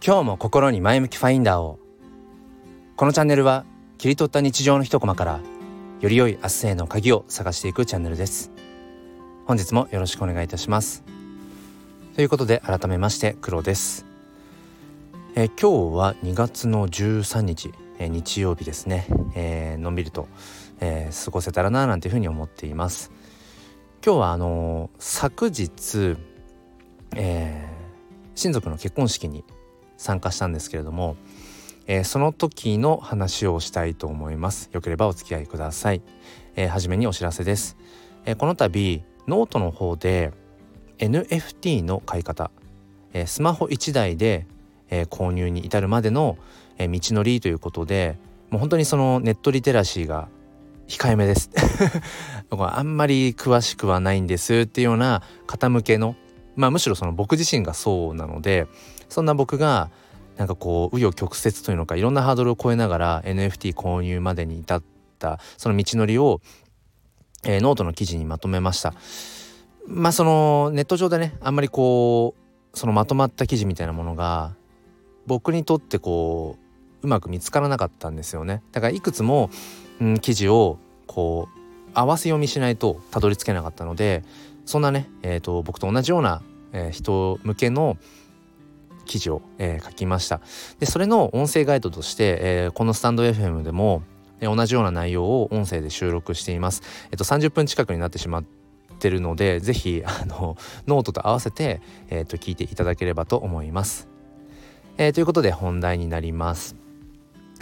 [0.00, 1.80] 今日も心に前向きファインダーを。
[2.96, 3.64] このチャンネルは
[3.98, 5.40] 切り取った日常の一コマから
[6.00, 8.52] より良い明日への鍵を探していくチャンネルです。
[9.46, 11.02] 本日もよろしくお願いいたします。
[12.14, 14.06] ということで改めまして黒です。
[15.34, 20.28] えー、今日は2月の13日、えー、日曜日ですね、えー、のんびりと、
[20.80, 23.10] え過ごせたらななんていうふうに思っています。
[24.06, 26.16] 今日はあの昨日、
[27.16, 27.68] え
[28.36, 29.42] 親族の結婚式に
[29.98, 31.16] 参加したんですけれども、
[31.86, 34.70] えー、その時の話をしたいと思います。
[34.72, 36.00] よければお付き合いください、
[36.56, 37.76] えー、初めにお知らせです、
[38.24, 40.32] えー、この度ノートの方で
[40.98, 42.50] NFT の買い方、
[43.12, 44.46] えスマホ1台で、
[44.90, 46.38] え購入に至るまでの、
[46.78, 48.18] え道のりということで
[48.50, 50.28] もう本当にそのネットリテラシーが
[50.88, 51.50] 控えめです。
[52.50, 56.16] 僕はあんまり詳しくはないんですっていうような方向けの
[56.56, 58.66] まあむしろその僕自身がそうなので
[59.08, 59.90] そんな僕が
[60.36, 64.82] なんかこう紆余曲折というのかいろんなハードルを超えながら NFT 購入までに至っ
[65.18, 66.40] たその道のりを、
[67.44, 68.94] えー、ノートの記事にまとめました。
[69.86, 72.34] まあそのネット上でねあんまりこ
[72.74, 74.54] うそのまとまった記事みたいなものが
[75.26, 76.56] 僕にとってこ
[77.02, 78.62] ううまく見つからなかったんですよね。
[78.72, 79.50] だからいくつも、
[80.00, 81.58] うん、記事をこう
[81.94, 84.22] 合わせ読みしないとたどり着けなかったので
[84.66, 87.96] そんなね、えーと、僕と同じような、えー、人向けの
[89.08, 90.40] 記事を、えー、書きました。
[90.78, 94.02] でそれの音声ガイドとして、えー、このスタンド FM でも、
[94.38, 96.82] えー、同じような内容を音声で収録しています。
[97.10, 98.44] えっと30分近くになってしまっ
[98.98, 100.56] てるので是非あの
[100.86, 104.08] ノートと合わせて、えー、と聞いていただければと思います、
[104.98, 106.76] え、ということで本題になります、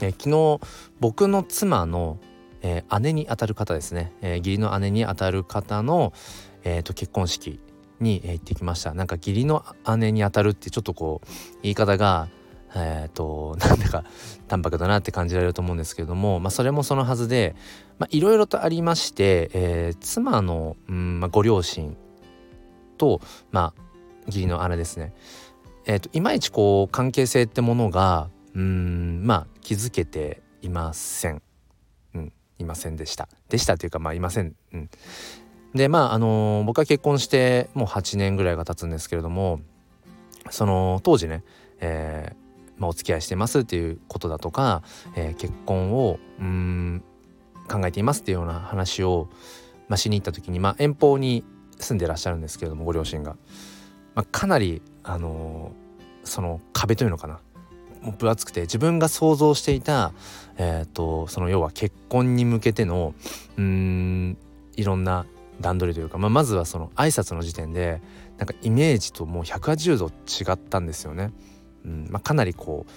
[0.00, 0.60] え、昨日
[0.98, 2.18] 僕の妻の、
[2.62, 6.12] え、姉にあたる方ですね、え、義理の姉にあたる方の、
[6.64, 7.60] えー、と結婚式
[8.00, 9.64] に行ってきましたなんか義理の
[9.98, 11.28] 姉にあたるってちょっとこう
[11.62, 12.28] 言い方が
[12.74, 14.04] えっ、ー、となんだか
[14.48, 17.56] 淡白だなって感じられると思うんですけれども、まあ、それもそのはずで
[18.10, 21.96] いろいろとありまして、えー、妻の、うんまあ、ご両親
[22.98, 23.20] と、
[23.50, 23.82] まあ、
[24.26, 25.14] 義理の姉ですね、
[25.86, 31.42] えーと、いまいちこう関係性ってものがうんまあ気づけていません。
[32.14, 33.28] うん、いませんでした。
[33.50, 34.54] でしたっていうかまあいません。
[34.72, 34.90] うん、
[35.76, 39.60] でまああの、僕は結婚してもう8年ぐらいが経つんですけれども
[40.50, 41.44] その当時ね、
[41.80, 42.46] えー
[42.78, 44.82] まあ、お付き合いしてますっていうことだとか、
[45.14, 47.02] えー、結婚をうん
[47.68, 49.28] 考えていますっていうような話を、
[49.88, 51.44] まあ、しに行った時に、まあ、遠方に
[51.78, 53.36] 住んでらっしゃるんですけれどもご両親が、
[54.14, 57.40] まあ、かなり、あのー、その壁というのかな。
[58.02, 60.12] もう分厚くて自分が想像していた、
[60.58, 63.14] えーとその要は結婚に向けての
[63.56, 64.38] うん
[64.76, 65.26] いろんな
[65.60, 68.00] 段取りというか、まあ、まずはその挨拶の時点で
[68.38, 71.32] なんかイメージともう180度違ったんですよね。
[71.84, 72.92] うんまあ、かなりこう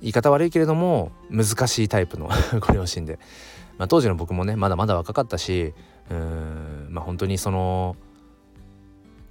[0.00, 2.28] 言い方悪いけれども難しいタイプの
[2.60, 3.18] ご両親で、
[3.78, 5.74] まあ、当時の僕もねまだまだ若かったし
[6.10, 7.96] うんまあ本当にその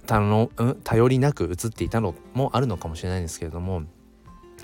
[0.06, 3.82] たの、うん、頼りなく映っていたのもあるのかもしれないんですけれども、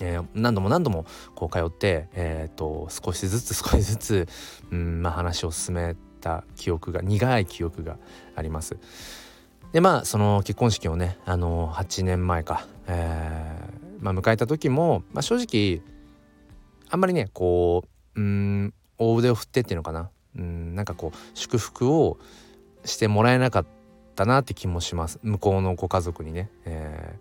[0.00, 4.28] えー、何度も何度もこう通って、えーと、と少しずつ少しずつ、
[4.72, 7.98] うんまあ、話を進めた記憶が苦い記憶が
[8.34, 8.78] あります。
[9.72, 15.82] でまあその結婚式をねあの8年前か、えーまあ、迎えた時も、まあ、正直
[16.88, 17.84] あんまりねこ
[18.14, 22.18] ううん大腕を振ってっていうのかなうんなんかこう祝福を
[22.84, 23.66] してもらえなかっ
[24.14, 26.48] たなって気もします向こうのご家族にね。
[26.64, 27.18] え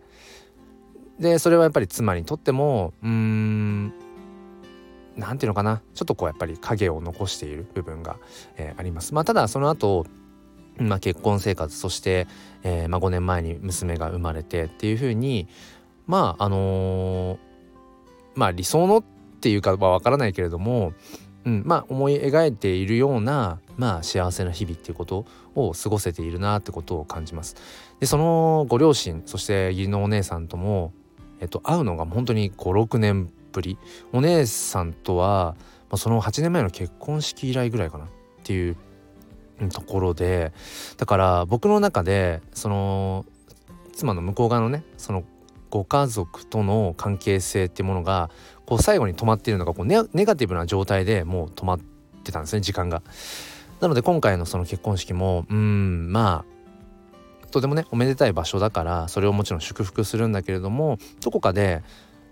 [1.20, 3.94] ー、でそれはやっぱり妻にとってもうん
[5.16, 8.18] 何ていうのかなちょっとこうやっぱり影を残している部分が、
[8.58, 9.14] えー、あります。
[9.14, 10.06] まあ、ただその後
[10.78, 12.28] まあ、結婚生活そして、
[12.64, 15.48] えーまあ、5年前に娘が生まれてっていうふうに
[16.08, 17.38] まああのー、
[18.36, 19.04] まあ理想のっ
[19.40, 20.94] ていうかは分からないけれども、
[21.46, 25.26] うん、まあ思い描いているような、まあ、幸せな日々っていうこと
[25.56, 27.56] を過ごせているなってことを感じます。
[28.00, 30.94] でそのご両親そして義理のお姉さんとも、
[31.40, 33.78] えっと、会うのが本当に56年ぶり
[34.12, 35.56] お姉さんとは、
[35.90, 38.08] まあ、その8年前の結婚式以来ぐらいかなっ
[38.44, 38.76] ていう
[39.72, 40.52] ところで
[40.98, 43.26] だから僕の中でその
[43.94, 45.24] 妻の向こう側のねその
[45.70, 48.30] ご家族との関係性っていうものが
[48.66, 51.80] こう最後に止まっているのがこうネガティブな状態でもう止まっ
[52.24, 53.02] てたんですね時間が。
[53.80, 56.46] なので今回のその結婚式もうんま
[57.44, 61.84] あとてもねおめでたい場所だからそれをもちろん祝福するんだけれどもどこかで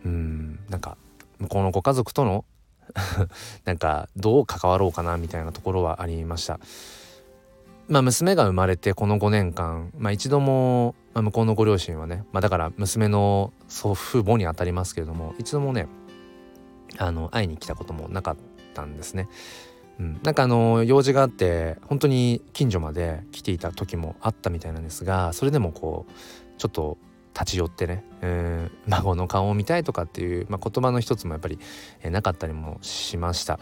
[0.06, 0.97] うんなんか
[1.42, 2.46] 向こうのご家族との
[3.66, 6.60] なんかどう関わろうかなみたいなところはありました。
[7.88, 15.88] まあ娘が生まれてこの5年間、まあ、一度も、まあ、向こうのご両親はね、まあ、だから娘の祖父母にあたりますけれども一度もね
[16.98, 18.38] あの会いに来たこともなかっ
[18.74, 19.28] たんですね。
[20.00, 26.12] うん、なんかあの用事があって本当に近所まで来ていた時もあったみたいなんですがそれでもこう
[26.58, 26.98] ちょっと
[27.33, 31.60] 立ち寄ってね、えー、孫の顔を見たいとかっていう、まあ、言葉の一つもやっぱり、
[32.01, 33.60] えー、なかったりもしました。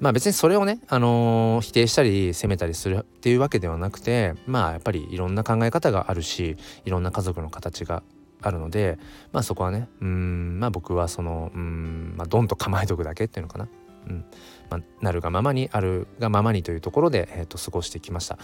[0.00, 8.04] まあ別にそれをね、あのー、否定したり責めたりするっていうわけではなくてまあやっぱりいろんな考え方があるしいろんな家族の形が
[8.40, 8.98] あるので
[9.32, 13.68] まあそこはねうんまあ僕はそのうんまあドンと構えとくだけっていうのかな。
[14.06, 14.24] うん
[14.70, 18.36] まあ、なるがままにあるがままにというところで、えー、と過ごしてきました。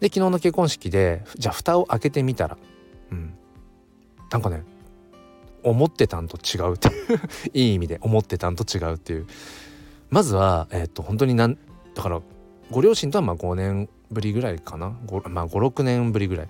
[0.00, 2.58] で昨日の結婚式でじゃあ蓋を開けてみたら、
[3.10, 3.34] うん、
[4.30, 4.64] なんかね
[5.62, 7.20] 思ってたんと違うっていう
[7.52, 9.26] いい意味で思ってたんと違うっていう。
[10.10, 11.58] まずはえっ、ー、と本当になん
[11.94, 12.20] だから
[12.70, 14.90] ご両親とはまあ5年ぶりぐらいかな。
[15.28, 16.48] まあ56年ぶりぐらい。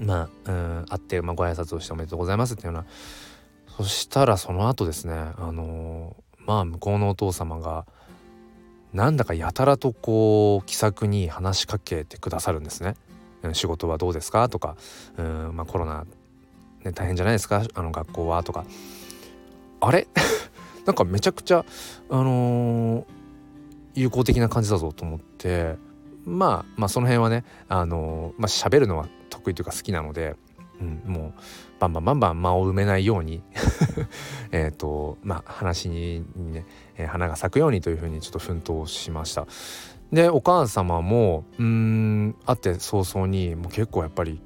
[0.00, 2.86] まあうん会って、まあ、ご挨拶をしておめでとうございますっていうような。
[3.76, 7.86] そしたらその後ですねあのー、まあ向こうのお父様が
[8.92, 12.94] なんだかやたらとこう気さくに話しかけてくださるんですね。
[13.52, 14.48] 仕事はどうですか？
[14.48, 14.76] とか
[15.16, 16.06] うん、まあ、コロナ
[16.88, 17.62] ね、大変じゃないですか？
[17.74, 18.42] あの学校は？
[18.42, 18.64] とか。
[19.80, 20.08] あれ？
[20.86, 21.64] なんかめちゃくちゃ
[22.10, 23.04] あのー、
[23.94, 25.76] 友好的な感じだぞと思って。
[26.24, 30.36] まあまあその辺はねあのー、まあ喋るのは得意というか好きなので、
[30.80, 31.40] うん、もう
[31.78, 33.42] バンバンバンバン間を埋めないように。
[34.52, 39.46] えっとまあ話にね、えー、花が咲くようにというふうにちょっと奮闘しました。
[40.12, 44.40] でお母様もうん会って早々にもう結構やっぱり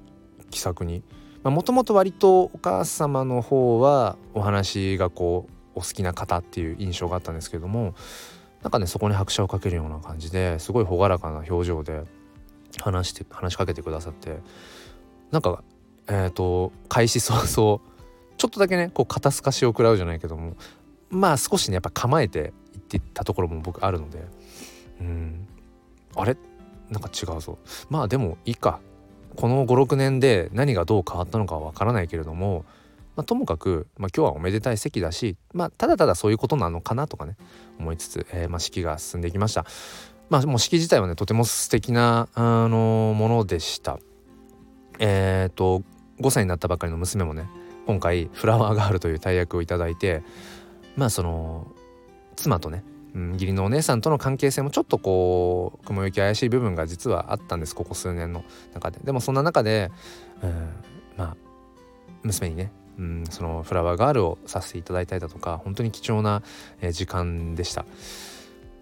[0.50, 1.02] 気さくに
[1.44, 7.94] もともと割とお母様の方はお話がこうお好きな方っていう印象があったんですけども
[8.62, 12.04] なんかねそこに拍車をかけるような感じですごい朗らかな表情で
[12.80, 14.38] 話して話しかけてくださって
[15.30, 15.64] なんか
[16.06, 17.80] えっ、ー、と開始早々ちょっ
[18.50, 20.56] とだけねこう肩透かしを食らうじゃないけども
[21.10, 24.24] まあ少しねやっぱ構えていってたところも僕あるので
[25.00, 25.48] うん
[26.14, 26.36] あれ？
[26.90, 27.58] なんか違うぞ。
[27.88, 28.80] まあでもいいか。
[29.36, 32.64] この56年で何がどう変わったのかはわからないけれども、
[33.16, 37.36] まあ、ともかく、まあ、今日はおめでたい席だし、まあ、ただただそういうことなのかなとかね
[37.78, 39.66] 思いつつ、えー、まあ、式が進んでいきました。
[40.30, 43.98] まあ、もう式自体はねとても素敵なあのものでした。
[44.98, 45.82] えっ、と
[46.20, 47.48] 5歳になったばかりの娘もね
[47.86, 50.22] 今回フラワーガールという大役をいただいて
[50.96, 51.66] まあその
[52.36, 58.44] 妻とねうん、義理のお姉さんとの関係性もちょっとこう雲行き怪しい部分が実はあったんですここ数年の
[58.74, 59.00] 中で。
[59.04, 59.90] でもそんな中で、
[60.42, 60.68] うん、
[61.16, 61.36] まあ
[62.22, 66.42] 娘にね、うん、そのフラワーガールをさせていただいたりだとか本当に貴重な、
[66.80, 67.84] え、時間でした。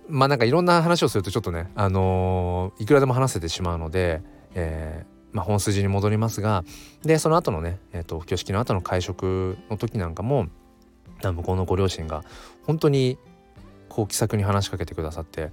[0.09, 4.23] まあなんかいろんな話をするとちょっとねあのー、いくらでも話せてしまうので、
[4.55, 6.65] えーまあ、本筋に戻りますが
[7.03, 10.49] でその後のね、えーと、挙式の後の会食の時なんかも
[11.23, 12.25] 向こうのご両親が
[12.67, 13.19] 本当に
[13.91, 15.51] こう気さくに話しかけてくださって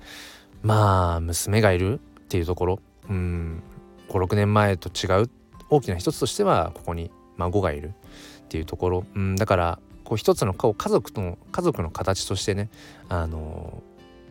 [0.62, 2.00] まあ娘がいるっ
[2.30, 2.80] ていうところ。
[3.10, 3.63] うん。
[4.10, 5.30] 56年前と違う
[5.69, 9.06] 大きな一つとしてはここに孫がいるっていうところ。
[9.16, 9.36] うん。
[9.36, 12.69] だからこう一つの家族の家族の形としてね
[13.10, 13.84] あの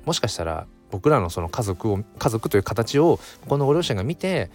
[0.06, 4.50] もしかしたら僕らのその家族を家族という形をこのご両親が見て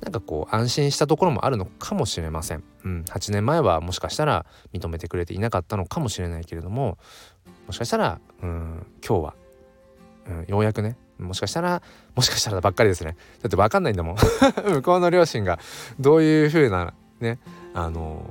[0.00, 2.64] なんかこう安心したところもあるのかもしれません。
[2.84, 6.98] うん、8年前はもしかしたら認めてくれていなかったのかもしれないけれども
[7.66, 9.34] もしかしたらうん今日は、
[10.26, 11.82] うん、ようやくねもしかしたら
[12.14, 13.16] もしかしたらばっかりですね。
[13.42, 14.16] だって分かんないんだもん。
[14.74, 15.58] 向こうの両親が
[16.00, 17.38] どういう風なね
[17.74, 18.28] あの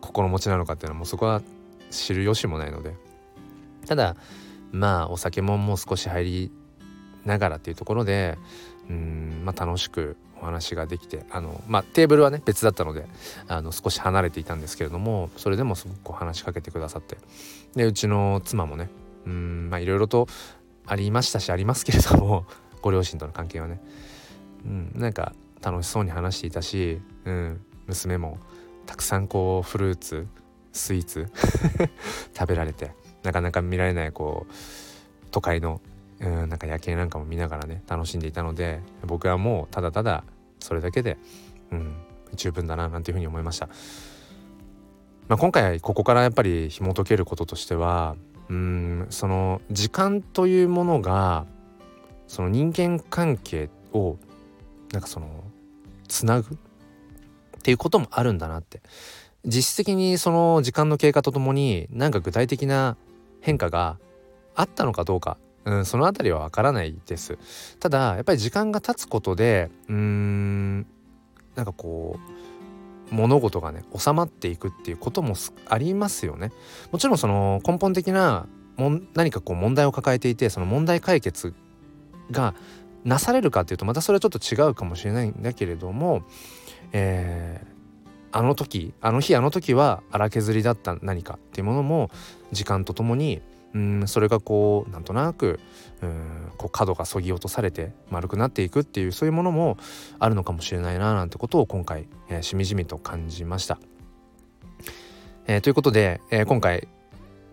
[0.00, 1.42] 心持ちなのかっていうのはもうそこは
[1.90, 2.94] 知る由もないので。
[3.86, 4.16] ただ
[4.70, 6.52] まあお酒ももう少し入り
[7.24, 8.38] ながらっていうところで
[8.88, 13.06] うんまあ楽しくお話ができてあの、まあ、テーブルはね別だったので
[13.48, 17.16] あの少し離れていたんですけれどもそれでもすごくこう話しかけてくださって
[17.76, 18.90] でうちの妻もね
[19.24, 20.26] うんまあいろいろと
[20.84, 22.44] ありましたしありますけれども
[22.82, 23.80] ご両親との関係はね、
[24.66, 25.32] うん、なんか
[25.62, 28.38] 楽しそうに話していたし、うん、娘も
[28.86, 30.26] たくさんこうフルーツ
[30.72, 31.30] スイーツ
[32.36, 34.52] 食べられてなかなか見られないこう
[35.30, 35.80] 都会の
[36.22, 40.24] うんなんか夜景なんかも見ながらね楽しんでいたので僕はもうただただ
[40.60, 41.18] それだけで、
[41.72, 41.96] うん、
[42.34, 43.68] 十分だななんていうふうに思いました。
[45.28, 48.16] まあ、今回ここからやっぱり紐解けることとしては
[48.48, 51.46] うんその時間というものが
[52.26, 54.16] その人間関係を
[54.92, 55.44] なんかその
[56.08, 56.58] つなぐっ
[57.62, 58.82] ていうこともあるんだなって
[59.44, 62.96] 実質的にその時間の経過とともに何か具体的な
[63.40, 63.98] 変化が
[64.54, 67.38] あったのかどうかうん、その辺りはわからないです。
[67.78, 70.86] ただやっぱり時間が経つことでうーん
[71.54, 72.18] なんかこ
[73.10, 75.34] う物事がね収まっていくっていうことも
[75.68, 76.52] ありますよね。
[76.90, 81.54] もちろんその根本的なも何かこう問題を抱えていてその問題解決
[82.30, 82.54] が
[83.04, 86.22] なされるかっていうとまたそれはちょっと違うかもしれないんだけれども、
[86.92, 92.10] えー、あの時あの日あの時は荒削りだった何かっていうものも
[92.52, 93.42] 時間とともに
[93.74, 95.60] うんそれがこうなんとなく
[96.02, 99.78] うんこう角がそぎ落とされて丸くなっていくっていうそういうものも
[100.18, 103.78] あるのかもしれないななんてことを今回、えー、しみじみと感じました。
[105.46, 106.86] えー、ということで、えー、今回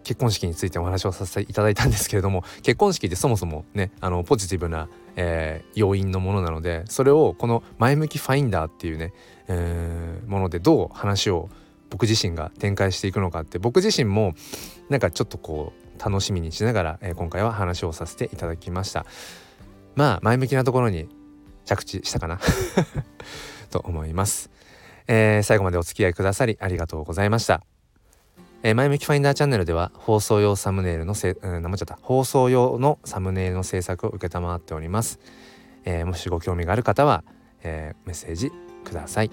[0.03, 9.13] 結婚式についてお話をさせていただいたんですけれども結婚式ってそもそもねあのポジティブな、えー、要因のものなのでそれをこの前向きファインダーっていうね、
[9.47, 11.49] えー、ものでどう話を
[11.89, 14.33] 僕自身が展開していくのかって僕自身も
[14.89, 19.05] なんかちょっとこう楽しみにしながら、えー、今回は話をさせていただきました。
[19.95, 21.09] まあ前向きなところに
[21.65, 22.39] 着地したかな。
[23.69, 24.49] と思います、
[25.07, 27.61] えー、最後までお付き合いくださりありがとうございました。
[28.63, 31.99] えー、前向きファインダーチャンネルでは放送用サムネイルのせ、うん、名前ちゃった。
[32.01, 35.19] 放送用のサムネイルの制作を承っております、
[35.85, 37.23] えー、もしご興味がある方は、
[37.63, 38.51] えー、メッセージ
[38.83, 39.31] ください。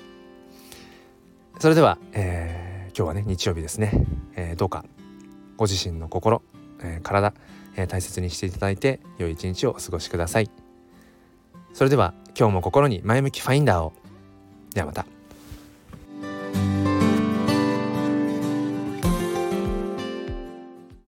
[1.58, 3.90] それでは、えー、今日はね日曜日ですね、
[4.36, 4.84] えー、どうか
[5.56, 6.42] ご自身の心、
[6.82, 7.34] え、体、
[7.76, 10.50] えー、大切にしていただいて良い一日をお過ごしください。
[11.72, 13.92] それでは今日も心に前向きファインダーを。
[14.74, 15.15] ではまた。